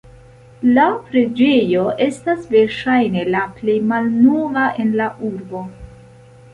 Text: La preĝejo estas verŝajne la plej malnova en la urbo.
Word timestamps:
La 0.77 0.85
preĝejo 1.09 1.83
estas 2.07 2.49
verŝajne 2.55 3.29
la 3.37 3.45
plej 3.61 3.79
malnova 3.95 4.69
en 4.87 4.95
la 5.03 5.15
urbo. 5.33 5.67